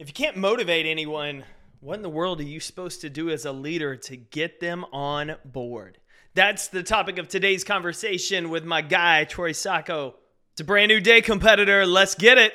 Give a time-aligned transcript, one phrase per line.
[0.00, 1.44] If you can't motivate anyone,
[1.80, 4.86] what in the world are you supposed to do as a leader to get them
[4.94, 5.98] on board?
[6.32, 10.14] That's the topic of today's conversation with my guy, Troy Sacco.
[10.52, 11.84] It's a brand new day, competitor.
[11.84, 12.54] Let's get it.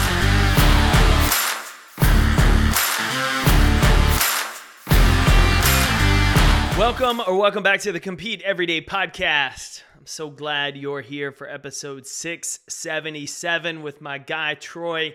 [6.81, 9.83] Welcome or welcome back to the Compete Everyday podcast.
[9.95, 15.13] I'm so glad you're here for episode 677 with my guy Troy.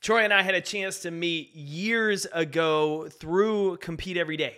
[0.00, 4.56] Troy and I had a chance to meet years ago through Compete Everyday.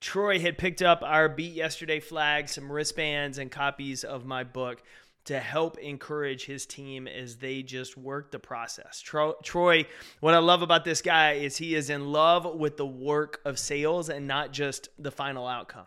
[0.00, 4.84] Troy had picked up our Beat Yesterday flag, some wristbands, and copies of my book
[5.24, 9.00] to help encourage his team as they just work the process.
[9.00, 9.84] Troy,
[10.20, 13.58] what I love about this guy is he is in love with the work of
[13.58, 15.86] sales and not just the final outcome.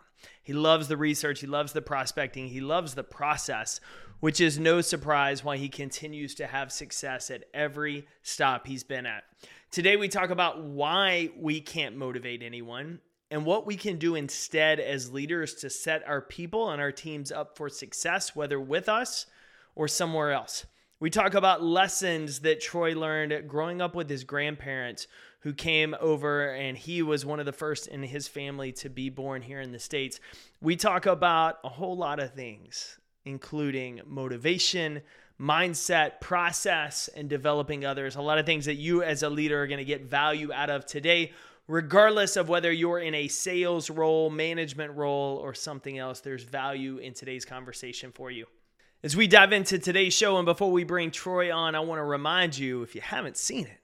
[0.49, 3.79] He loves the research, he loves the prospecting, he loves the process,
[4.19, 9.05] which is no surprise why he continues to have success at every stop he's been
[9.05, 9.25] at.
[9.69, 14.79] Today, we talk about why we can't motivate anyone and what we can do instead
[14.79, 19.27] as leaders to set our people and our teams up for success, whether with us
[19.75, 20.65] or somewhere else.
[20.99, 25.05] We talk about lessons that Troy learned growing up with his grandparents
[25.39, 29.09] who came over and he was one of the first in his family to be
[29.09, 30.19] born here in the States.
[30.61, 35.01] We talk about a whole lot of things, including motivation,
[35.39, 38.17] mindset, process, and developing others.
[38.17, 40.69] A lot of things that you as a leader are going to get value out
[40.69, 41.31] of today.
[41.67, 46.97] Regardless of whether you're in a sales role, management role, or something else, there's value
[46.97, 48.47] in today's conversation for you.
[49.03, 52.03] As we dive into today's show, and before we bring Troy on, I want to
[52.03, 53.78] remind you if you haven't seen it,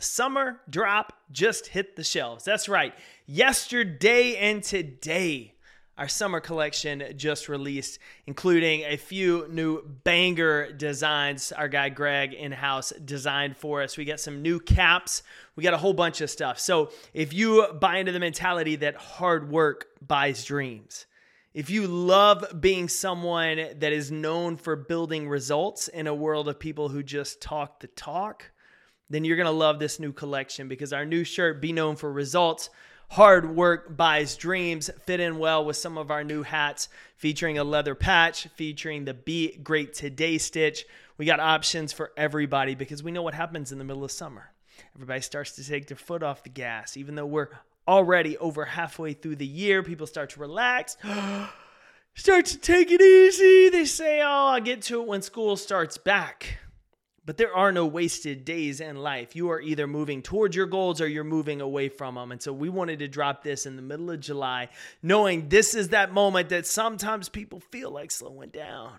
[0.00, 2.42] the summer drop just hit the shelves.
[2.42, 2.94] That's right.
[3.26, 5.52] Yesterday and today,
[5.98, 12.50] our summer collection just released, including a few new banger designs our guy Greg in
[12.50, 13.98] house designed for us.
[13.98, 15.22] We got some new caps,
[15.54, 16.58] we got a whole bunch of stuff.
[16.58, 21.04] So if you buy into the mentality that hard work buys dreams,
[21.52, 26.58] if you love being someone that is known for building results in a world of
[26.58, 28.50] people who just talk the talk,
[29.10, 32.10] then you're going to love this new collection because our new shirt, Be Known for
[32.10, 32.70] Results,
[33.10, 37.64] Hard Work Buys Dreams, fit in well with some of our new hats featuring a
[37.64, 40.86] leather patch, featuring the Be Great Today stitch.
[41.18, 44.52] We got options for everybody because we know what happens in the middle of summer.
[44.94, 46.96] Everybody starts to take their foot off the gas.
[46.96, 47.48] Even though we're
[47.86, 50.96] already over halfway through the year, people start to relax.
[52.14, 53.70] start to take it easy.
[53.70, 56.58] They say, Oh, I'll get to it when school starts back.
[57.30, 59.36] But there are no wasted days in life.
[59.36, 62.32] You are either moving towards your goals or you're moving away from them.
[62.32, 64.68] And so we wanted to drop this in the middle of July,
[65.00, 68.94] knowing this is that moment that sometimes people feel like slowing down.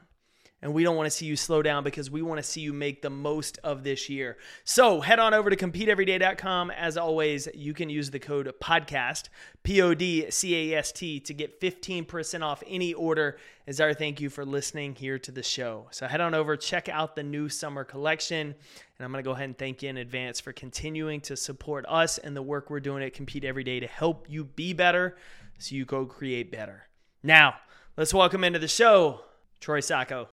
[0.64, 2.72] And we don't want to see you slow down because we want to see you
[2.72, 4.38] make the most of this year.
[4.64, 6.70] So head on over to competeeveryday.com.
[6.72, 9.30] As always, you can use the code PODCAST,
[9.64, 13.94] P O D C A S T, to get 15% off any order as our
[13.94, 15.88] thank you for listening here to the show.
[15.90, 18.48] So head on over, check out the new summer collection.
[18.50, 21.86] And I'm going to go ahead and thank you in advance for continuing to support
[21.90, 25.18] us and the work we're doing at Compete Every Day to help you be better
[25.58, 26.88] so you go create better.
[27.24, 27.56] Now,
[27.98, 29.22] let's welcome into the show
[29.60, 30.28] Troy Sacco.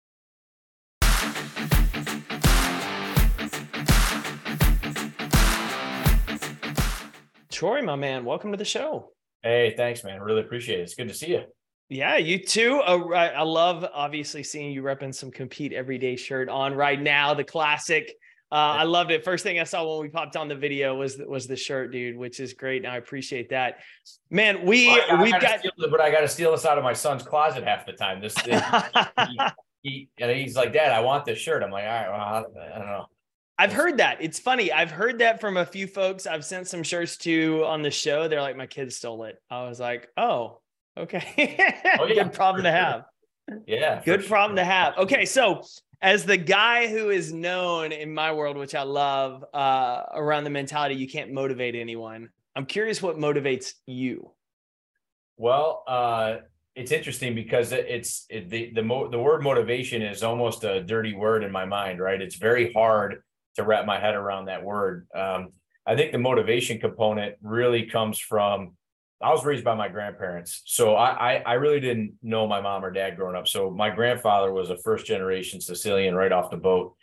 [7.59, 9.11] Troy, my man, welcome to the show.
[9.43, 10.21] Hey, thanks, man.
[10.21, 10.83] Really appreciate it.
[10.83, 11.43] It's good to see you.
[11.89, 12.77] Yeah, you too.
[12.87, 17.35] Uh, I love obviously seeing you repping some compete everyday shirt on right now.
[17.35, 18.15] The classic.
[18.53, 19.25] Uh, I loved it.
[19.25, 22.17] First thing I saw when we popped on the video was was the shirt, dude,
[22.17, 22.85] which is great.
[22.85, 23.79] And I appreciate that,
[24.31, 24.65] man.
[24.65, 27.25] We well, we've got, steal, but I got to steal this out of my son's
[27.25, 28.21] closet half the time.
[28.21, 28.63] This, this
[29.29, 29.41] he,
[29.83, 31.65] he, and he's like, Dad, I want this shirt.
[31.65, 33.07] I'm like, all right, well, I don't know.
[33.59, 34.19] I've heard that.
[34.21, 34.71] It's funny.
[34.73, 38.29] I've heard that from a few folks I've sent some shirts to on the show.
[38.29, 39.43] They're like, my kids stole it.
[39.51, 40.61] I was like, oh,
[40.97, 41.57] okay.
[41.99, 42.25] Oh, yeah.
[42.25, 43.05] Good problem to have.
[43.67, 44.01] Yeah.
[44.05, 44.97] Good problem to have.
[44.99, 45.25] Okay.
[45.25, 45.63] So,
[46.01, 50.51] as the guy who is known in my world, which I love, uh, around the
[50.51, 54.31] mentality you can't motivate anyone, I'm curious what motivates you.
[55.37, 56.37] Well, uh,
[56.77, 61.15] it's interesting because it's it, the the mo- the word motivation is almost a dirty
[61.15, 62.23] word in my mind, right?
[62.23, 63.23] It's very hard
[63.59, 65.07] to wrap my head around that word.
[65.15, 65.51] Um,
[65.87, 68.73] I think the motivation component really comes from
[69.21, 72.85] I was raised by my grandparents, so I, I, I really didn't know my mom
[72.85, 73.49] or dad growing up.
[73.49, 76.95] So my grandfather was a first generation Sicilian right off the boat,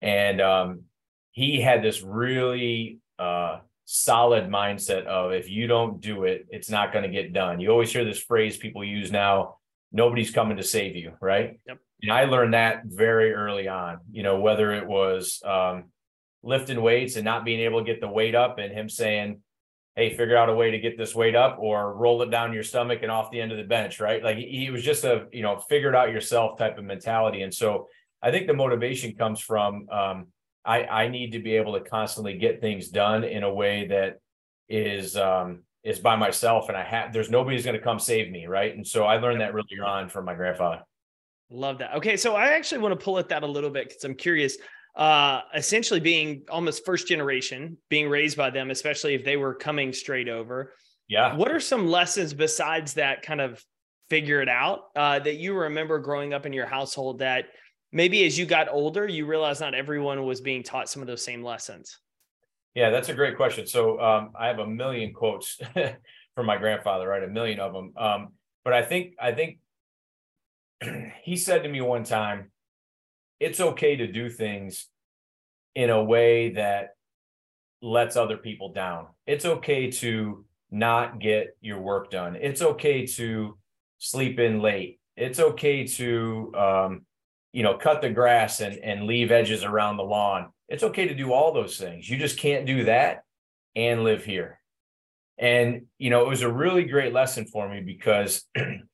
[0.00, 0.82] and um,
[1.32, 6.92] he had this really uh, solid mindset of if you don't do it, it's not
[6.92, 7.58] going to get done.
[7.58, 9.56] You always hear this phrase people use now:
[9.90, 11.58] "Nobody's coming to save you," right?
[11.66, 11.78] Yep.
[12.02, 13.98] And I learned that very early on.
[14.12, 15.86] You know, whether it was um,
[16.44, 19.40] lifting weights and not being able to get the weight up, and him saying
[19.96, 22.64] hey, figure out a way to get this weight up or roll it down your
[22.64, 24.22] stomach and off the end of the bench, right?
[24.24, 27.42] Like he, was just a, you know, figured out yourself type of mentality.
[27.42, 27.88] And so
[28.20, 30.26] I think the motivation comes from um,
[30.64, 34.18] I, I need to be able to constantly get things done in a way that
[34.68, 38.46] is um, is by myself and I have there's nobody's going to come save me,
[38.46, 38.74] right?
[38.74, 40.80] And so I learned that really on from my grandfather.
[41.50, 41.94] Love that.
[41.96, 44.56] Okay, so I actually want to pull at that a little bit because I'm curious
[44.96, 49.92] uh, essentially being almost first generation, being raised by them, especially if they were coming
[49.92, 50.72] straight over.
[51.08, 51.36] Yeah.
[51.36, 53.62] What are some lessons besides that kind of
[54.08, 57.46] figure it out uh, that you remember growing up in your household that
[57.92, 61.24] maybe as you got older, you realized not everyone was being taught some of those
[61.24, 61.98] same lessons?
[62.74, 63.66] Yeah, that's a great question.
[63.66, 65.60] So um, I have a million quotes
[66.34, 67.22] from my grandfather, right?
[67.22, 67.92] A million of them.
[67.96, 68.28] Um,
[68.64, 69.58] but I think I think
[71.22, 72.50] he said to me one time,
[73.44, 74.88] it's okay to do things
[75.74, 76.94] in a way that
[77.82, 79.08] lets other people down.
[79.26, 82.36] It's okay to not get your work done.
[82.36, 83.58] It's okay to
[83.98, 84.98] sleep in late.
[85.16, 87.06] It's okay to um,
[87.52, 90.50] you know cut the grass and and leave edges around the lawn.
[90.68, 92.08] It's okay to do all those things.
[92.08, 93.24] You just can't do that
[93.76, 94.58] and live here.
[95.36, 98.46] And you know, it was a really great lesson for me because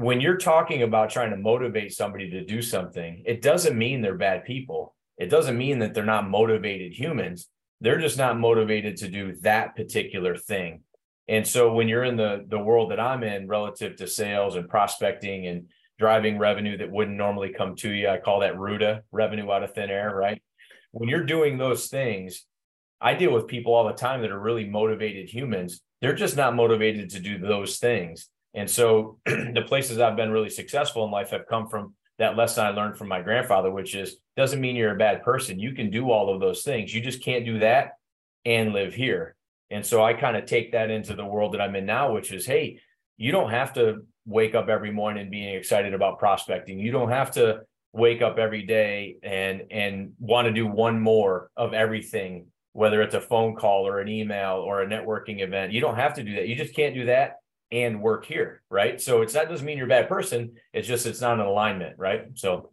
[0.00, 4.16] when you're talking about trying to motivate somebody to do something, it doesn't mean they're
[4.16, 4.94] bad people.
[5.18, 7.48] It doesn't mean that they're not motivated humans.
[7.80, 10.82] They're just not motivated to do that particular thing.
[11.28, 14.68] And so when you're in the the world that I'm in relative to sales and
[14.68, 15.68] prospecting and
[15.98, 19.74] driving revenue that wouldn't normally come to you, I call that RUTA, revenue out of
[19.74, 20.42] thin air, right?
[20.92, 22.46] When you're doing those things,
[23.00, 25.80] I deal with people all the time that are really motivated humans.
[26.00, 28.28] They're just not motivated to do those things.
[28.54, 32.64] And so the places I've been really successful in life have come from that lesson
[32.64, 35.58] I learned from my grandfather, which is doesn't mean you're a bad person.
[35.58, 36.94] You can do all of those things.
[36.94, 37.92] You just can't do that
[38.44, 39.36] and live here.
[39.70, 42.32] And so I kind of take that into the world that I'm in now, which
[42.32, 42.80] is, hey,
[43.16, 46.78] you don't have to wake up every morning being excited about prospecting.
[46.78, 47.60] You don't have to
[47.92, 53.14] wake up every day and and want to do one more of everything, whether it's
[53.14, 55.72] a phone call or an email or a networking event.
[55.72, 56.48] You don't have to do that.
[56.48, 57.36] You just can't do that
[57.72, 59.00] and work here, right?
[59.00, 60.52] So it's that doesn't mean you're a bad person.
[60.72, 62.26] It's just it's not an alignment, right?
[62.34, 62.70] So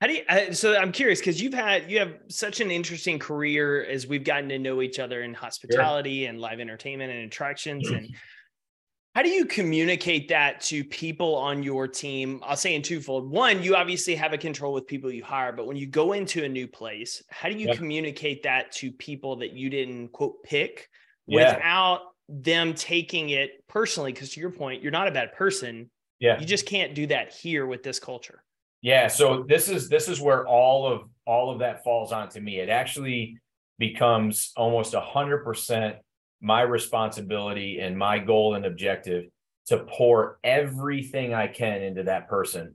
[0.00, 3.84] how do you so i'm curious because you've had you have such an interesting career
[3.84, 6.30] as we've gotten to know each other in hospitality sure.
[6.30, 8.08] and live entertainment and attractions and
[9.14, 13.62] how do you communicate that to people on your team i'll say in twofold one
[13.62, 16.48] you obviously have a control with people you hire but when you go into a
[16.48, 20.88] new place how do you communicate that to people that you didn't quote pick
[21.26, 21.54] yeah.
[21.54, 25.90] without them taking it personally because to your point you're not a bad person.
[26.20, 26.38] Yeah.
[26.38, 28.42] You just can't do that here with this culture.
[28.82, 32.58] Yeah so this is this is where all of all of that falls onto me.
[32.58, 33.38] It actually
[33.78, 35.96] becomes almost a hundred percent
[36.40, 39.24] my responsibility and my goal and objective
[39.66, 42.74] to pour everything i can into that person.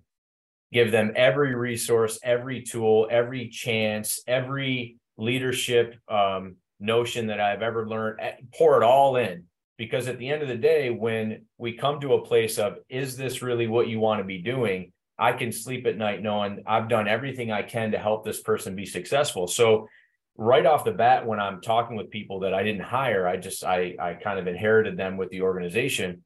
[0.72, 7.88] Give them every resource every tool every chance every leadership um, notion that I've ever
[7.88, 9.46] learned, eh, pour it all in.
[9.78, 13.18] Because at the end of the day, when we come to a place of, is
[13.18, 14.92] this really what you want to be doing?
[15.18, 18.76] I can sleep at night knowing I've done everything I can to help this person
[18.76, 19.48] be successful.
[19.48, 19.88] So,
[20.36, 23.64] right off the bat, when I'm talking with people that I didn't hire, I just,
[23.64, 26.24] I, I kind of inherited them with the organization,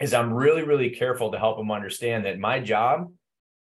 [0.00, 3.12] is I'm really, really careful to help them understand that my job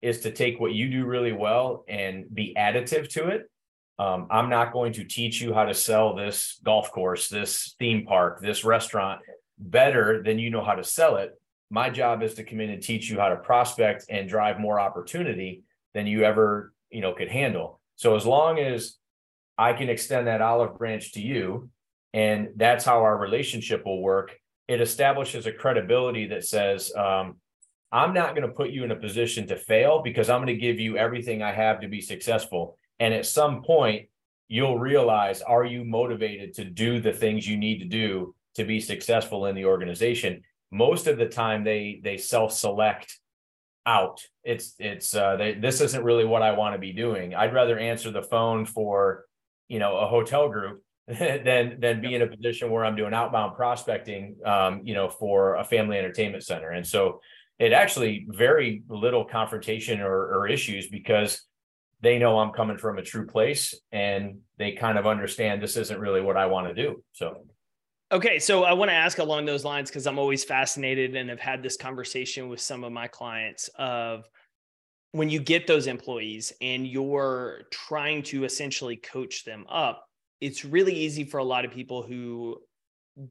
[0.02, 3.50] is to take what you do really well and be additive to it
[4.00, 8.06] um, I'm not going to teach you how to sell this golf course, this theme
[8.06, 9.20] park, this restaurant
[9.58, 11.32] better than you know how to sell it.
[11.70, 14.80] My job is to come in and teach you how to prospect and drive more
[14.80, 15.64] opportunity
[15.94, 17.82] than you ever, you know, could handle.
[17.98, 18.96] So as long as
[19.58, 21.70] I can extend that olive branch to you,
[22.14, 24.40] and that's how our relationship will work,
[24.70, 27.36] it establishes a credibility that says, um,
[27.92, 30.56] I'm not going to put you in a position to fail because I'm going to
[30.56, 32.78] give you everything I have to be successful.
[33.00, 34.08] And at some point,
[34.48, 38.80] you'll realize are you motivated to do the things you need to do to be
[38.80, 40.44] successful in the organization?
[40.72, 43.18] most of the time they they self-select
[43.86, 44.22] out.
[44.44, 47.34] It's it's uh they, this isn't really what I want to be doing.
[47.34, 49.26] I'd rather answer the phone for,
[49.68, 53.56] you know, a hotel group than than be in a position where I'm doing outbound
[53.56, 56.70] prospecting um, you know, for a family entertainment center.
[56.70, 57.22] And so
[57.58, 61.42] it actually very little confrontation or, or issues because
[62.02, 66.00] they know I'm coming from a true place and they kind of understand this isn't
[66.00, 67.04] really what I want to do.
[67.14, 67.46] So
[68.12, 71.40] Okay, so I want to ask along those lines because I'm always fascinated and have
[71.40, 74.28] had this conversation with some of my clients of
[75.12, 80.08] when you get those employees and you're trying to essentially coach them up,
[80.42, 82.58] it's really easy for a lot of people who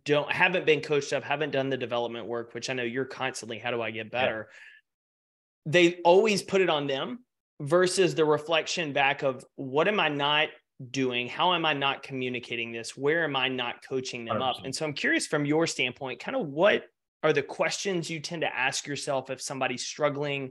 [0.05, 3.59] don't haven't been coached up, haven't done the development work, which I know you're constantly,
[3.59, 4.49] how do I get better?
[5.67, 5.73] Yeah.
[5.73, 7.25] They always put it on them
[7.61, 10.49] versus the reflection back of what am I not
[10.91, 11.29] doing?
[11.29, 12.97] How am I not communicating this?
[12.97, 14.49] Where am I not coaching them 100%.
[14.49, 14.57] up?
[14.65, 16.85] And so I'm curious from your standpoint, kind of what
[17.23, 20.51] are the questions you tend to ask yourself if somebody's struggling,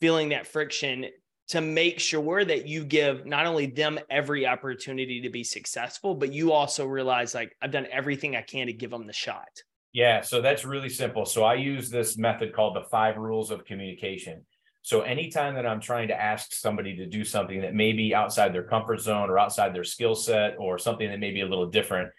[0.00, 1.06] feeling that friction
[1.48, 6.32] to make sure that you give not only them every opportunity to be successful, but
[6.32, 9.48] you also realize like I've done everything I can to give them the shot.
[9.92, 11.26] Yeah, so that's really simple.
[11.26, 14.46] So I use this method called the five rules of communication.
[14.82, 18.54] So anytime that I'm trying to ask somebody to do something that may be outside
[18.54, 21.66] their comfort zone or outside their skill set or something that may be a little
[21.66, 22.10] different,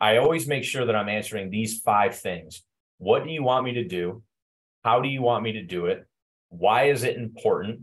[0.00, 2.62] I always make sure that I'm answering these five things.
[2.98, 4.22] What do you want me to do?
[4.84, 6.06] How do you want me to do it?
[6.48, 7.80] Why is it important?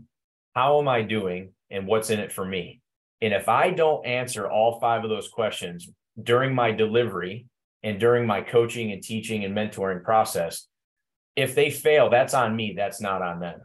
[0.54, 1.52] How am I doing?
[1.70, 2.80] And what's in it for me?
[3.20, 5.88] And if I don't answer all five of those questions
[6.20, 7.46] during my delivery
[7.82, 10.66] and during my coaching and teaching and mentoring process,
[11.36, 12.74] if they fail, that's on me.
[12.76, 13.60] That's not on them.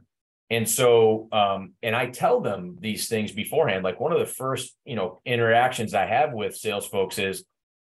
[0.49, 3.83] And so, um, and I tell them these things beforehand.
[3.83, 7.45] Like one of the first, you know, interactions I have with sales folks is,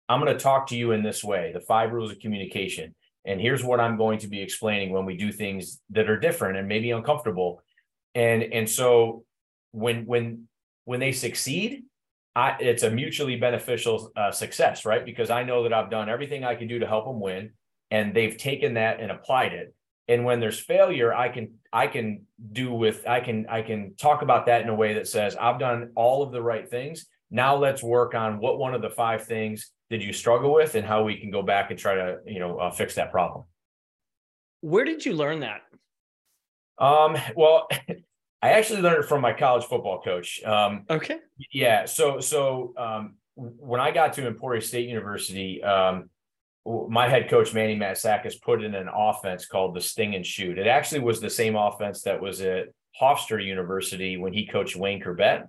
[0.07, 2.95] I'm going to talk to you in this way, the five rules of communication.
[3.25, 6.57] And here's what I'm going to be explaining when we do things that are different
[6.57, 7.61] and maybe uncomfortable.
[8.13, 9.25] And and so
[9.71, 10.47] when when
[10.85, 11.83] when they succeed,
[12.35, 15.03] I, it's a mutually beneficial uh, success, right?
[15.03, 17.51] Because I know that I've done everything I can do to help them win,
[17.91, 19.74] and they've taken that and applied it
[20.07, 22.21] and when there's failure i can i can
[22.51, 25.59] do with i can i can talk about that in a way that says i've
[25.59, 27.05] done all of the right things.
[27.31, 30.85] Now let's work on what one of the five things did you struggle with and
[30.85, 33.45] how we can go back and try to you know uh, fix that problem.
[34.61, 35.61] Where did you learn that?
[36.77, 37.67] Um well
[38.41, 40.43] i actually learned it from my college football coach.
[40.43, 41.17] Um okay.
[41.51, 46.09] yeah so so um when i got to emporia state university um
[46.65, 50.57] my head coach Manny Matsakis put in an offense called the Sting and Shoot.
[50.57, 52.69] It actually was the same offense that was at
[52.99, 55.47] Hofstra University when he coached Wayne Chrebet,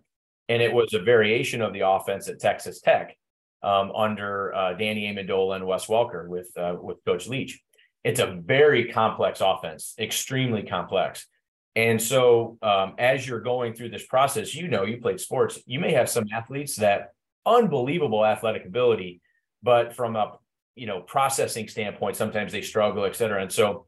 [0.49, 3.17] and it was a variation of the offense at Texas Tech
[3.63, 7.61] um, under uh, Danny Amendola and Wes Welker with uh, with Coach Leach.
[8.05, 11.27] It's a very complex offense, extremely complex.
[11.75, 15.59] And so, um, as you're going through this process, you know, you played sports.
[15.67, 17.11] You may have some athletes that
[17.45, 19.21] unbelievable athletic ability,
[19.63, 20.39] but from a
[20.77, 23.43] you know processing standpoint sometimes they struggle et cetera.
[23.43, 23.87] And so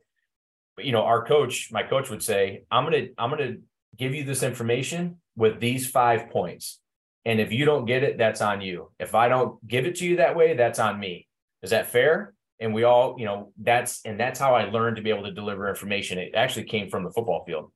[0.79, 3.57] you know our coach my coach would say i'm gonna i'm gonna
[3.97, 6.81] give you this information with these five points.
[7.25, 8.91] And if you don't get it that's on you.
[8.99, 11.29] If i don't give it to you that way that's on me.
[11.63, 12.35] Is that fair?
[12.61, 15.33] And we all you know that's and that's how i learned to be able to
[15.33, 16.19] deliver information.
[16.19, 17.71] It actually came from the football field.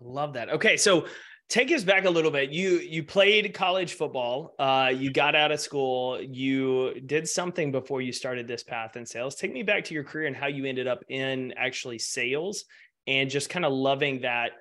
[0.00, 0.48] I love that.
[0.50, 1.06] Okay so
[1.48, 2.50] take us back a little bit.
[2.50, 8.02] You you played college football uh, you got out of school you did something before
[8.02, 9.34] you started this path in sales.
[9.34, 12.64] Take me back to your career and how you ended up in actually sales
[13.06, 14.52] and just kind of loving that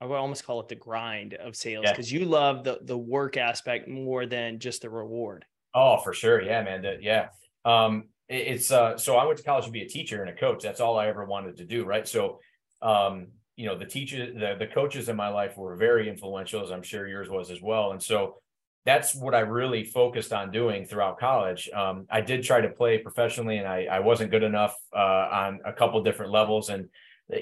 [0.00, 2.18] i would almost call it the grind of sales because yeah.
[2.18, 5.44] you love the the work aspect more than just the reward.
[5.72, 6.42] Oh for sure.
[6.42, 7.28] Yeah man the, yeah.
[7.64, 10.62] Um it's uh so i went to college to be a teacher and a coach.
[10.62, 12.06] That's all i ever wanted to do right?
[12.06, 12.40] So
[12.82, 16.70] um you know the teachers the, the coaches in my life were very influential as
[16.70, 17.92] i'm sure yours was as well.
[17.92, 18.36] And so
[18.84, 21.70] that's what i really focused on doing throughout college.
[21.74, 25.60] Um, i did try to play professionally and i, I wasn't good enough uh, on
[25.64, 26.68] a couple different levels.
[26.68, 26.88] And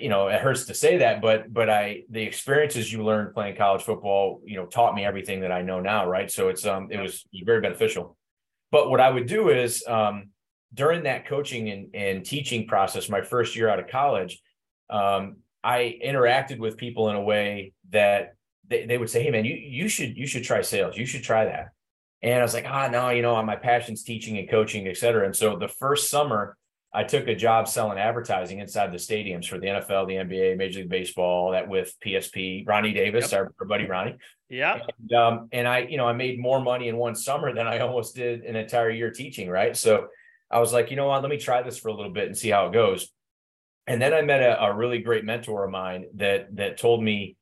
[0.00, 3.56] you know it hurts to say that but but i the experiences you learned playing
[3.56, 6.30] college football you know taught me everything that i know now right?
[6.30, 8.16] So it's um it was very beneficial.
[8.70, 10.28] But what i would do is um
[10.74, 14.40] during that coaching and, and teaching process my first year out of college
[14.90, 18.34] um, I interacted with people in a way that
[18.68, 20.96] they, they would say, Hey man, you, you should, you should try sales.
[20.96, 21.68] You should try that.
[22.22, 25.26] And I was like, ah, no, you know, my passion's teaching and coaching, et cetera.
[25.26, 26.56] And so the first summer
[26.94, 30.80] I took a job selling advertising inside the stadiums for the NFL, the NBA, Major
[30.80, 33.40] League Baseball, that with PSP, Ronnie Davis, yep.
[33.40, 34.16] our, our, buddy Ronnie.
[34.50, 34.78] Yeah.
[35.00, 37.78] And, um, and I, you know, I made more money in one summer than I
[37.78, 39.48] almost did an entire year teaching.
[39.48, 39.74] Right.
[39.74, 40.08] So
[40.50, 42.36] I was like, you know what, let me try this for a little bit and
[42.36, 43.10] see how it goes
[43.86, 47.36] and then I met a, a really great mentor of mine that that told me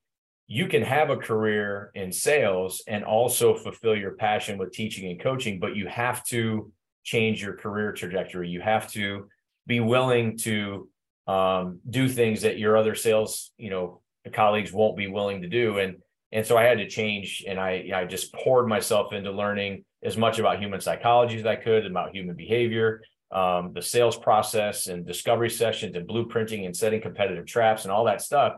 [0.46, 5.20] you can have a career in sales and also fulfill your passion with teaching and
[5.20, 6.72] coaching, but you have to
[7.04, 8.48] change your career trajectory.
[8.48, 9.28] You have to
[9.66, 10.88] be willing to
[11.28, 14.00] um, do things that your other sales, you know,
[14.32, 15.78] colleagues won't be willing to do.
[15.78, 15.96] And
[16.32, 20.16] and so I had to change, and I I just poured myself into learning as
[20.16, 25.06] much about human psychology as I could, about human behavior, um, the sales process, and
[25.06, 28.54] discovery sessions, and blueprinting, and setting competitive traps, and all that stuff.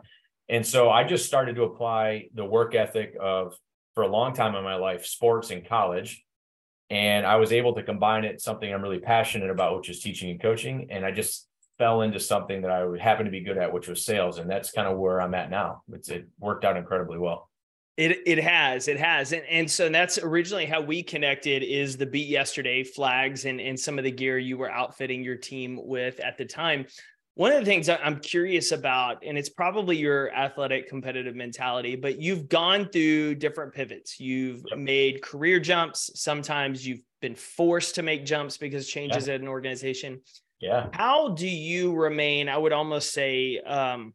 [0.48, 3.54] And so I just started to apply the work ethic of,
[3.94, 6.22] for a long time in my life, sports in college.
[6.90, 10.30] And I was able to combine it something I'm really passionate about, which is teaching
[10.30, 10.88] and coaching.
[10.90, 11.48] And I just
[11.78, 14.38] fell into something that I would happen to be good at, which was sales.
[14.38, 15.82] And that's kind of where I'm at now.
[15.92, 17.48] It's, it worked out incredibly well.
[17.98, 22.06] It it has it has and and so that's originally how we connected is the
[22.06, 26.18] beat yesterday flags and and some of the gear you were outfitting your team with
[26.20, 26.86] at the time
[27.34, 32.20] one of the things I'm curious about, and it's probably your athletic competitive mentality, but
[32.20, 34.20] you've gone through different pivots.
[34.20, 34.78] You've yep.
[34.78, 36.10] made career jumps.
[36.14, 39.34] Sometimes you've been forced to make jumps because changes yeah.
[39.34, 40.20] at an organization.
[40.60, 40.88] Yeah.
[40.92, 44.12] How do you remain, I would almost say, um,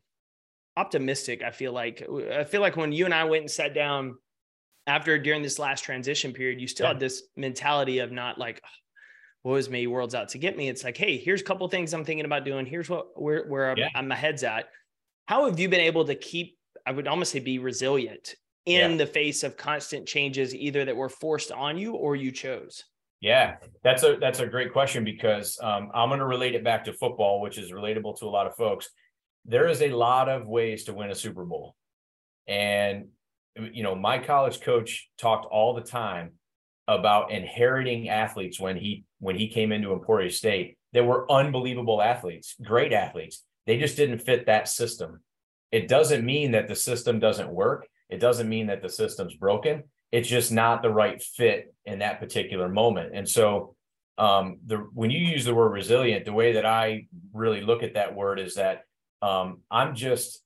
[0.77, 1.43] optimistic?
[1.43, 4.17] I feel like, I feel like when you and I went and sat down
[4.85, 6.93] after during this last transition period, you still yeah.
[6.93, 8.61] had this mentality of not like,
[9.43, 10.67] was me, world's out to get me.
[10.67, 12.65] It's like, hey, here's a couple things I'm thinking about doing.
[12.65, 13.89] Here's what where where yeah.
[13.95, 14.65] I'm, my head's at.
[15.25, 16.57] How have you been able to keep?
[16.85, 18.97] I would almost say be resilient in yeah.
[18.97, 22.83] the face of constant changes, either that were forced on you or you chose.
[23.21, 26.83] Yeah, that's a that's a great question because um, I'm going to relate it back
[26.85, 28.89] to football, which is relatable to a lot of folks.
[29.47, 31.75] There is a lot of ways to win a Super Bowl,
[32.47, 33.07] and
[33.55, 36.33] you know, my college coach talked all the time
[36.87, 42.55] about inheriting athletes when he when he came into Emporia State that were unbelievable athletes,
[42.63, 43.43] great athletes.
[43.65, 45.21] They just didn't fit that system.
[45.71, 47.87] It doesn't mean that the system doesn't work.
[48.09, 49.83] It doesn't mean that the system's broken.
[50.11, 53.11] It's just not the right fit in that particular moment.
[53.13, 53.75] And so
[54.17, 57.95] um, the when you use the word resilient, the way that I really look at
[57.95, 58.83] that word is that
[59.21, 60.41] um, I'm just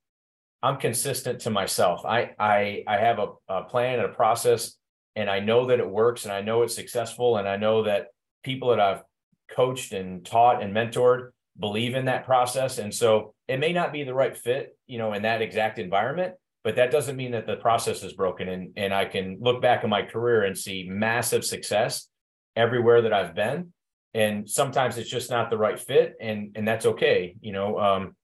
[0.63, 2.05] I'm consistent to myself.
[2.05, 4.75] I I I have a, a plan and a process
[5.15, 8.07] and I know that it works and I know it's successful and I know that
[8.43, 9.01] people that I've
[9.49, 11.29] coached and taught and mentored
[11.60, 15.13] believe in that process and so it may not be the right fit you know
[15.13, 18.93] in that exact environment but that doesn't mean that the process is broken and and
[18.93, 22.07] I can look back in my career and see massive success
[22.55, 23.73] everywhere that I've been
[24.13, 28.15] and sometimes it's just not the right fit and and that's okay you know um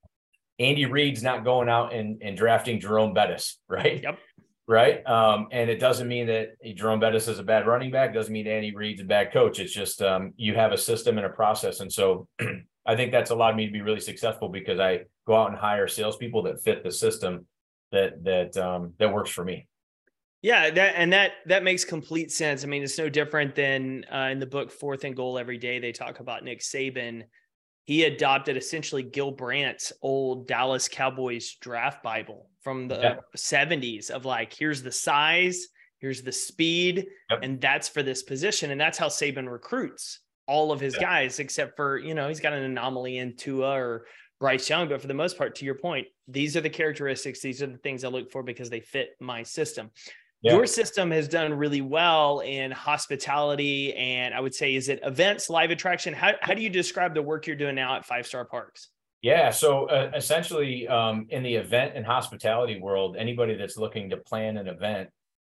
[0.58, 4.02] Andy Reid's not going out and, and drafting Jerome Bettis, right?
[4.02, 4.18] Yep
[4.68, 5.04] right?
[5.06, 8.10] Um, and it doesn't mean that Jerome Bettis is a bad running back.
[8.10, 9.58] It Doesn't mean Andy Reid's a bad coach.
[9.58, 12.28] It's just um, you have a system and a process, and so
[12.86, 15.88] I think that's allowed me to be really successful because I go out and hire
[15.88, 17.46] salespeople that fit the system
[17.90, 19.66] that that um, that works for me.
[20.42, 22.62] Yeah, that and that that makes complete sense.
[22.62, 25.78] I mean, it's no different than uh, in the book Fourth and Goal Every Day.
[25.78, 27.24] They talk about Nick Saban
[27.88, 33.16] he adopted essentially Gil Brandt's old Dallas Cowboys draft Bible from the yeah.
[33.34, 37.38] 70s of like, here's the size, here's the speed, yep.
[37.42, 38.72] and that's for this position.
[38.72, 41.00] And that's how Saban recruits all of his yeah.
[41.00, 44.04] guys, except for, you know, he's got an anomaly in Tua or
[44.38, 44.90] Bryce Young.
[44.90, 47.78] But for the most part, to your point, these are the characteristics, these are the
[47.78, 49.90] things I look for because they fit my system.
[50.42, 50.54] Yeah.
[50.54, 55.50] Your system has done really well in hospitality and I would say, is it events,
[55.50, 56.14] live attraction?
[56.14, 58.90] How, how do you describe the work you're doing now at Five Star Parks?
[59.20, 64.16] Yeah, so uh, essentially, um, in the event and hospitality world, anybody that's looking to
[64.16, 65.08] plan an event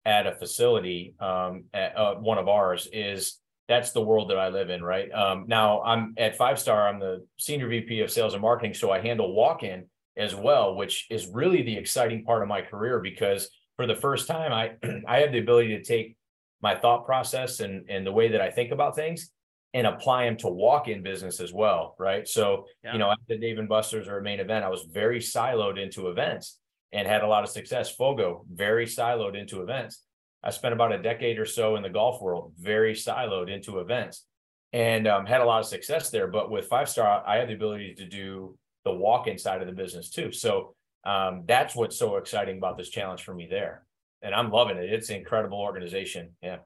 [0.04, 4.48] at a facility, um, at uh, one of ours, is that's the world that I
[4.48, 5.10] live in, right?
[5.12, 6.88] Um, now I'm at Five Star.
[6.88, 9.84] I'm the senior VP of Sales and Marketing, so I handle walk-in
[10.16, 14.26] as well, which is really the exciting part of my career because for the first
[14.26, 14.72] time, I
[15.06, 16.16] I have the ability to take
[16.60, 19.30] my thought process and and the way that I think about things
[19.74, 22.28] and apply them to walk-in business as well, right?
[22.28, 22.92] So, yeah.
[22.92, 25.82] you know, at the Dave and Buster's or a main event, I was very siloed
[25.82, 26.58] into events
[26.92, 27.90] and had a lot of success.
[27.90, 30.02] Fogo, very siloed into events.
[30.42, 34.26] I spent about a decade or so in the golf world, very siloed into events,
[34.72, 36.26] and um, had a lot of success there.
[36.26, 39.72] But with Five Star, I had the ability to do the walk-in side of the
[39.72, 40.32] business too.
[40.32, 43.84] So um, that's what's so exciting about this challenge for me there.
[44.22, 44.92] And I'm loving it.
[44.92, 46.30] It's an incredible organization.
[46.42, 46.58] Yeah.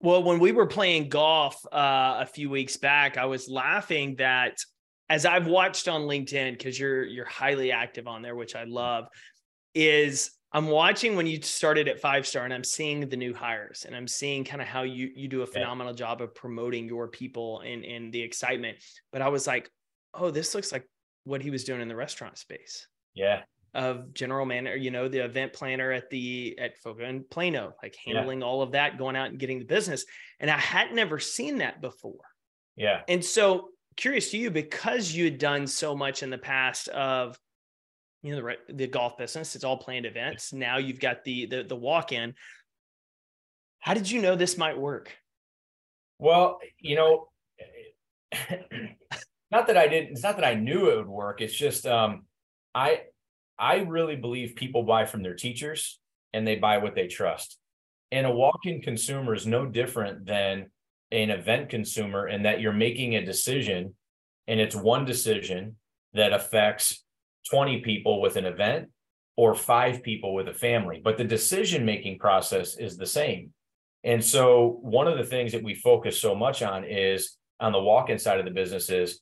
[0.00, 4.58] Well, when we were playing golf uh, a few weeks back, I was laughing that
[5.08, 9.06] as I've watched on LinkedIn, because you're you're highly active on there, which I love,
[9.74, 13.84] is I'm watching when you started at five star and I'm seeing the new hires
[13.86, 15.98] and I'm seeing kind of how you you do a phenomenal yeah.
[15.98, 18.78] job of promoting your people and and the excitement.
[19.12, 19.70] But I was like,
[20.14, 20.88] oh, this looks like
[21.24, 22.86] what he was doing in the restaurant space.
[23.14, 23.42] Yeah.
[23.76, 27.94] Of general manager, you know, the event planner at the at Fogo in Plano, like
[28.04, 28.46] handling yeah.
[28.46, 30.06] all of that, going out and getting the business.
[30.40, 32.24] And I had never seen that before.
[32.76, 33.02] Yeah.
[33.06, 37.38] And so curious to you because you had done so much in the past of
[38.22, 41.62] you know the, the golf business it's all planned events now you've got the the,
[41.62, 42.34] the walk in
[43.78, 45.16] how did you know this might work
[46.18, 47.28] well you know
[49.50, 52.24] not that i didn't it's not that i knew it would work it's just um
[52.74, 53.00] i
[53.58, 55.98] i really believe people buy from their teachers
[56.32, 57.58] and they buy what they trust
[58.12, 60.66] and a walk-in consumer is no different than
[61.12, 63.94] an event consumer in that you're making a decision
[64.46, 65.76] and it's one decision
[66.14, 67.04] that affects
[67.50, 68.88] 20 people with an event
[69.36, 73.52] or five people with a family, but the decision making process is the same.
[74.02, 77.80] And so, one of the things that we focus so much on is on the
[77.80, 79.20] walk in side of the business is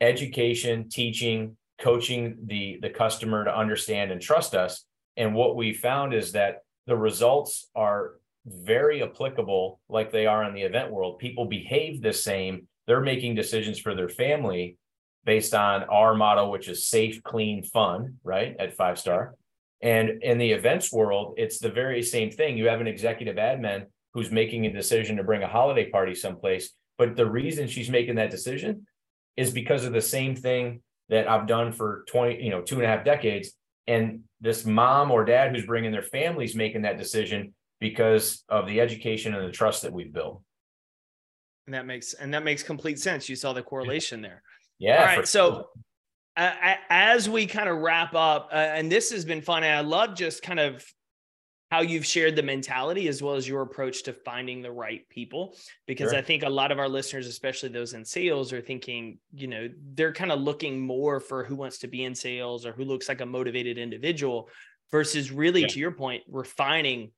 [0.00, 4.84] education, teaching, coaching the, the customer to understand and trust us.
[5.16, 8.12] And what we found is that the results are
[8.46, 11.18] very applicable like they are in the event world.
[11.18, 12.66] People behave the same.
[12.86, 14.76] They're making decisions for their family
[15.24, 18.56] based on our model, which is safe, clean, fun, right?
[18.58, 19.34] At five star.
[19.80, 22.56] And in the events world, it's the very same thing.
[22.56, 26.70] You have an executive admin who's making a decision to bring a holiday party someplace.
[26.98, 28.86] But the reason she's making that decision
[29.36, 32.84] is because of the same thing that I've done for 20, you know, two and
[32.84, 33.52] a half decades.
[33.86, 38.80] And this mom or dad who's bringing their families making that decision because of the
[38.80, 40.40] education and the trust that we've built.
[41.66, 43.28] And that makes and that makes complete sense.
[43.28, 44.42] You saw the correlation there.
[44.78, 45.00] Yeah.
[45.00, 45.28] All right.
[45.28, 45.68] So
[46.34, 49.80] uh, as we kind of wrap up, uh, and this has been fun, and I
[49.80, 50.82] love just kind of
[51.72, 55.56] how you've shared the mentality as well as your approach to finding the right people
[55.86, 56.18] because sure.
[56.18, 59.70] i think a lot of our listeners especially those in sales are thinking you know
[59.94, 63.08] they're kind of looking more for who wants to be in sales or who looks
[63.08, 64.50] like a motivated individual
[64.90, 65.66] versus really yeah.
[65.66, 67.10] to your point refining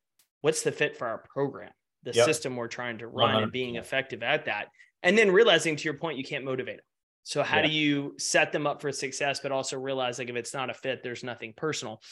[0.43, 1.73] what's the fit for our program
[2.05, 2.25] the yep.
[2.25, 3.43] system we're trying to run 100%.
[3.43, 4.69] and being effective at that
[5.03, 6.85] and then realizing to your point you can't motivate them
[7.25, 7.67] so how yeah.
[7.67, 10.75] do you set them up for success, but also realize like if it's not a
[10.75, 12.03] fit, there's nothing personal.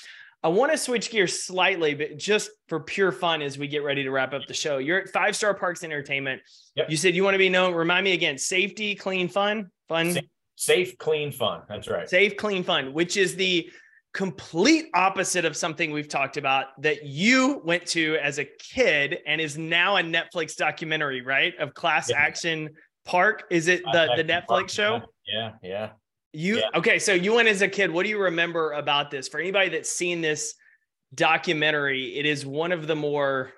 [0.45, 4.03] I want to switch gears slightly, but just for pure fun as we get ready
[4.03, 4.79] to wrap up the show.
[4.79, 6.43] You're at Five Star Parks Entertainment.
[6.75, 6.91] Yep.
[6.91, 7.75] You said you want to be known.
[7.75, 10.25] Remind me again: safety, clean, fun, fun, safe,
[10.57, 11.63] safe, clean, fun.
[11.69, 12.09] That's right.
[12.09, 13.71] Safe, clean, fun, which is the
[14.13, 19.41] complete opposite of something we've talked about that you went to as a kid and
[19.41, 21.57] is now a Netflix documentary, right?
[21.59, 22.19] Of class yeah.
[22.19, 22.71] action
[23.05, 23.45] Park?
[23.51, 24.71] Is it the the Netflix Park.
[24.71, 25.01] show?
[25.27, 25.91] Yeah, yeah.
[26.33, 26.69] You yeah.
[26.75, 26.99] okay?
[26.99, 27.91] So you went as a kid.
[27.91, 29.29] What do you remember about this?
[29.29, 30.55] For anybody that's seen this
[31.15, 33.53] documentary, it is one of the more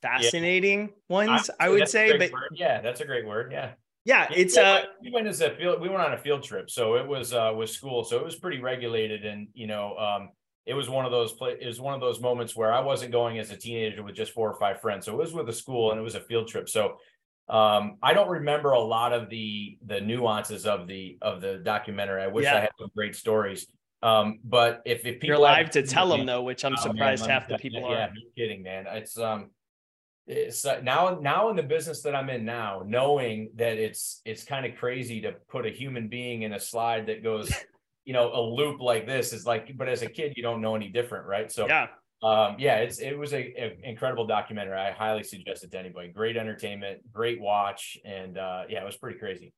[0.00, 0.86] fascinating yeah.
[1.08, 2.16] ones, I, I would say.
[2.16, 2.50] But word.
[2.54, 3.52] yeah, that's a great word.
[3.52, 3.72] Yeah.
[4.04, 6.70] Yeah, it's uh we went as a field we went on a field trip.
[6.70, 8.02] So it was uh with school.
[8.02, 10.30] So it was pretty regulated and you know, um
[10.66, 13.12] it was one of those play it was one of those moments where I wasn't
[13.12, 15.06] going as a teenager with just four or five friends.
[15.06, 16.68] So it was with a school and it was a field trip.
[16.68, 16.96] So
[17.48, 22.22] um, I don't remember a lot of the the nuances of the of the documentary.
[22.22, 22.56] I wish yeah.
[22.56, 23.66] I had some great stories.
[24.02, 27.22] Um, but if, if people you're live to tell them though, which I'm oh, surprised
[27.22, 27.92] man, half the people yeah, are.
[27.92, 28.86] Yeah, no kidding, man.
[28.88, 29.50] It's um,
[30.26, 34.44] it's uh, now now in the business that I'm in now, knowing that it's it's
[34.44, 37.52] kind of crazy to put a human being in a slide that goes,
[38.04, 39.76] you know, a loop like this is like.
[39.76, 41.50] But as a kid, you don't know any different, right?
[41.50, 41.86] So yeah,
[42.22, 44.78] um, yeah, it's it was a, a, incredible documentary.
[44.78, 46.08] I highly suggest it to anybody.
[46.08, 49.52] Great entertainment, great watch, and uh, yeah, it was pretty crazy.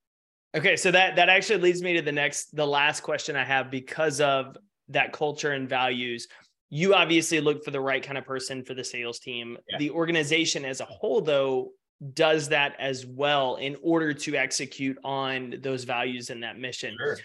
[0.56, 3.70] Okay, so that that actually leads me to the next, the last question I have
[3.70, 4.56] because of
[4.88, 6.26] that culture and values.
[6.70, 9.58] You obviously look for the right kind of person for the sales team.
[9.68, 9.78] Yeah.
[9.78, 11.72] The organization as a whole, though,
[12.14, 16.96] does that as well in order to execute on those values and that mission.
[16.98, 17.18] Sure.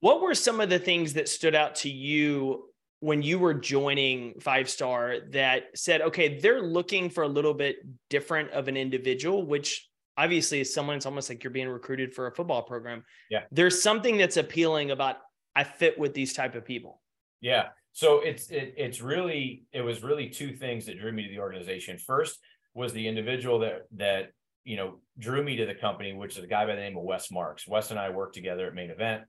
[0.00, 2.68] What were some of the things that stood out to you
[3.04, 7.76] when you were joining Five Star that said, okay, they're looking for a little bit
[8.08, 9.86] different of an individual, which
[10.16, 13.04] obviously is someone, it's almost like you're being recruited for a football program.
[13.28, 13.40] Yeah.
[13.52, 15.18] There's something that's appealing about
[15.54, 17.02] I fit with these type of people.
[17.42, 17.68] Yeah.
[17.92, 21.40] So it's it, it's really it was really two things that drew me to the
[21.40, 21.98] organization.
[21.98, 22.38] First
[22.72, 24.30] was the individual that that
[24.64, 27.02] you know drew me to the company, which is a guy by the name of
[27.02, 27.68] Wes Marks.
[27.68, 29.24] Wes and I worked together at Main Event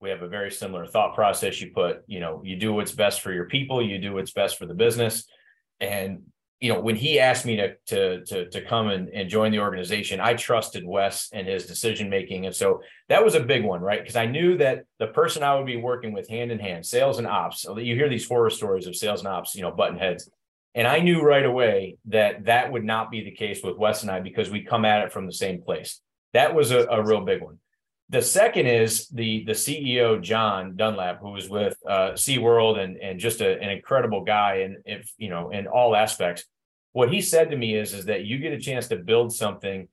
[0.00, 1.60] we have a very similar thought process.
[1.60, 4.58] You put you know you do what's best for your people you do what's best
[4.58, 5.26] for the business.
[5.80, 6.22] And
[6.60, 9.58] you know when he asked me to to to, to come and, and join the
[9.58, 13.80] organization i trusted wes and his decision making and so that was a big one
[13.80, 14.00] right?
[14.00, 17.18] Because i knew that the person i would be working with hand in hand sales
[17.18, 20.28] and ops you hear these horror stories of sales and ops you know button heads.
[20.74, 24.10] And i knew right away that that would not be the case with wes and
[24.10, 26.00] i because we come at it from the same place.
[26.32, 27.58] That was a, a real big one
[28.10, 33.20] the second is the the CEO John Dunlap, who was with uh, SeaWorld and and
[33.20, 36.44] just a, an incredible guy, and if you know in all aspects.
[36.92, 39.86] What he said to me is is that you get a chance to build something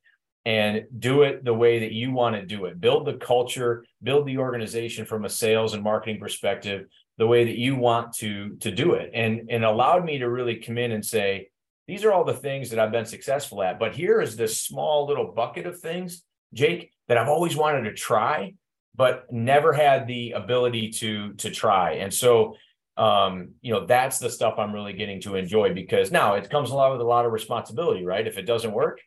[0.46, 2.82] and do it the way that you want to do it.
[2.82, 6.88] Build the culture, build the organization from a sales and marketing perspective,
[7.20, 10.56] the way that you want to to do it, and and allowed me to really
[10.56, 11.50] come in and say,
[11.88, 15.06] these are all the things that I've been successful at, but here is this small
[15.06, 18.54] little bucket of things, Jake that I've always wanted to try,
[18.96, 21.94] but never had the ability to to try.
[21.94, 22.56] And so
[22.98, 26.72] um, you know, that's the stuff I'm really getting to enjoy because now it comes
[26.72, 28.26] along with a lot of responsibility, right?
[28.26, 29.00] If it doesn't work,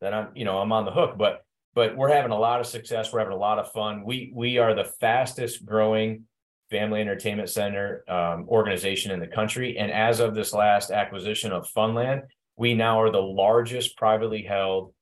[0.00, 1.16] then I'm, you know, I'm on the hook.
[1.16, 1.42] But
[1.74, 3.12] but we're having a lot of success.
[3.12, 4.04] We're having a lot of fun.
[4.04, 6.24] We we are the fastest growing
[6.70, 9.78] family entertainment center um, organization in the country.
[9.78, 12.22] And as of this last acquisition of Funland,
[12.56, 14.92] we now are the largest privately held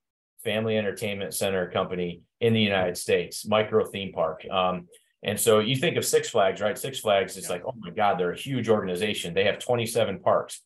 [0.45, 4.45] family entertainment center company in the United States, micro theme park.
[4.51, 4.87] Um,
[5.23, 6.79] and so you think of Six Flags, right?
[6.79, 9.35] Six Flags is like, oh my God, they're a huge organization.
[9.35, 10.63] They have 27 parks.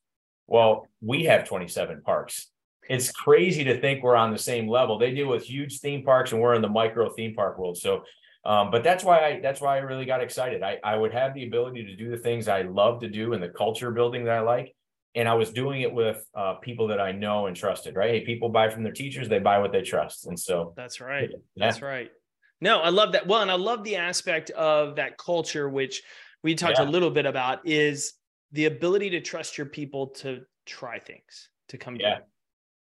[0.46, 2.48] Well, we have 27 parks.
[2.88, 4.98] It's crazy to think we're on the same level.
[4.98, 7.78] They deal with huge theme parks and we're in the micro theme park world.
[7.78, 8.02] So
[8.44, 10.62] um, but that's why I that's why I really got excited.
[10.62, 13.42] I, I would have the ability to do the things I love to do and
[13.42, 14.74] the culture building that I like
[15.14, 17.96] and I was doing it with uh, people that I know and trusted.
[17.96, 18.10] Right?
[18.10, 21.30] Hey, people buy from their teachers; they buy what they trust, and so that's right.
[21.30, 21.66] Yeah.
[21.66, 22.10] That's right.
[22.60, 23.26] No, I love that.
[23.26, 26.02] Well, and I love the aspect of that culture, which
[26.42, 26.84] we talked yeah.
[26.84, 28.14] a little bit about, is
[28.52, 32.18] the ability to trust your people to try things, to come yeah.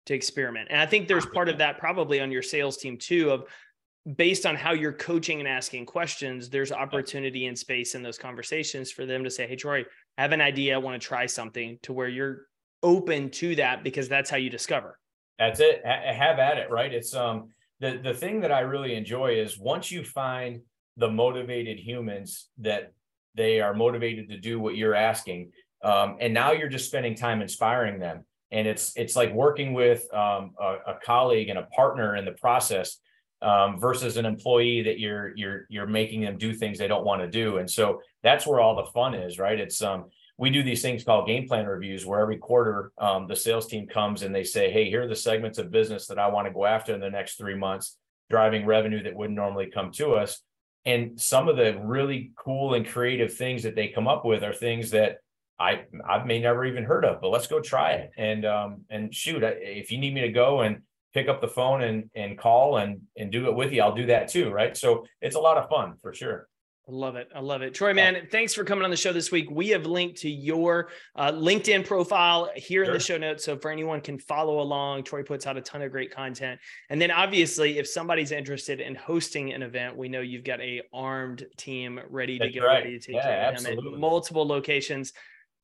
[0.06, 0.70] to experiment.
[0.72, 3.46] And I think there's part of that probably on your sales team too, of
[4.16, 8.92] based on how you're coaching and asking questions, there's opportunity and space in those conversations
[8.92, 9.84] for them to say, Hey, Troy,
[10.17, 10.75] have an idea.
[10.75, 12.47] I want to try something to where you're
[12.84, 14.99] open to that because that's how you discover.
[15.39, 15.82] That's it.
[15.86, 16.69] have at it.
[16.69, 16.93] Right.
[16.93, 17.49] It's, um,
[17.80, 20.62] the, the thing that I really enjoy is once you find
[20.95, 22.93] the motivated humans that
[23.34, 25.51] they are motivated to do what you're asking,
[25.84, 28.25] um, and now you're just spending time inspiring them.
[28.51, 32.32] And it's, it's like working with um, a, a colleague and a partner in the
[32.32, 32.97] process
[33.46, 37.22] um, versus an employee that you're you're you're making them do things they don't want
[37.22, 37.58] to do.
[37.58, 39.60] And so that's where all the fun is, right?
[39.60, 40.06] It's um
[40.38, 43.88] we do these things called game plan reviews where every quarter um, the sales team
[43.88, 46.54] comes and they say, hey, here are the segments of business that I want to
[46.54, 47.98] go after in the next three months,
[48.30, 50.42] driving revenue that wouldn't normally come to us.
[50.84, 54.54] And some of the really cool and creative things that they come up with are
[54.54, 55.20] things that
[55.58, 58.12] I I may never even heard of, but let's go try it.
[58.18, 60.82] And um and shoot, if you need me to go and
[61.15, 64.06] pick up the phone and and call and and do it with you, I'll do
[64.08, 64.78] that too, right?
[64.78, 66.47] So it's a lot of fun for sure.
[66.88, 67.30] I love it.
[67.34, 67.73] I love it.
[67.73, 69.49] Troy, man, thanks for coming on the show this week.
[69.49, 72.93] We have linked to your uh, LinkedIn profile here sure.
[72.93, 73.43] in the show notes.
[73.43, 76.60] So for anyone can follow along, Troy puts out a ton of great content.
[76.91, 80.84] And then obviously, if somebody's interested in hosting an event, we know you've got a
[80.93, 82.84] armed team ready to That's go, right.
[82.84, 85.12] ready to take yeah, care of them at multiple locations,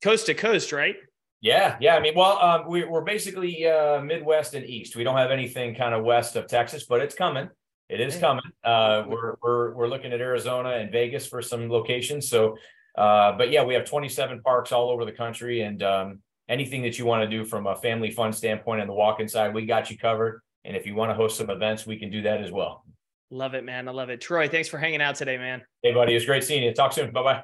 [0.02, 0.96] coast to coast, right?
[1.42, 1.96] Yeah, yeah.
[1.96, 4.96] I mean, well, um, we, are basically uh, Midwest and East.
[4.96, 7.50] We don't have anything kind of west of Texas, but it's coming.
[7.90, 8.44] It is coming.
[8.64, 12.30] Uh, we're we're we're looking at Arizona and Vegas for some locations.
[12.30, 12.56] So,
[12.98, 16.98] uh, but yeah, we have 27 parks all over the country, and um, anything that
[16.98, 19.92] you want to do from a family fun standpoint and the walk inside, we got
[19.92, 20.42] you covered.
[20.64, 22.86] And if you want to host some events, we can do that as well.
[23.32, 23.88] Love it, man.
[23.88, 24.22] I love it.
[24.22, 25.62] Troy, thanks for hanging out today, man.
[25.82, 26.14] Hey, buddy.
[26.14, 26.74] It's great seeing you.
[26.74, 27.12] Talk soon.
[27.12, 27.44] Bye bye.